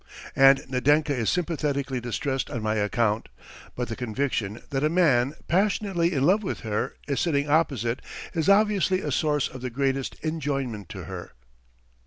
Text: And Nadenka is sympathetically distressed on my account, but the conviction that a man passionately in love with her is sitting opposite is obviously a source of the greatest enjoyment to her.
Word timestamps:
And 0.35 0.67
Nadenka 0.67 1.11
is 1.13 1.29
sympathetically 1.29 1.99
distressed 1.99 2.49
on 2.49 2.63
my 2.63 2.73
account, 2.73 3.29
but 3.75 3.87
the 3.87 3.95
conviction 3.95 4.59
that 4.71 4.83
a 4.83 4.89
man 4.89 5.35
passionately 5.47 6.11
in 6.13 6.23
love 6.23 6.41
with 6.41 6.61
her 6.61 6.95
is 7.07 7.19
sitting 7.19 7.47
opposite 7.47 8.01
is 8.33 8.49
obviously 8.49 9.01
a 9.01 9.11
source 9.11 9.47
of 9.47 9.61
the 9.61 9.69
greatest 9.69 10.15
enjoyment 10.23 10.89
to 10.89 11.03
her. 11.03 11.33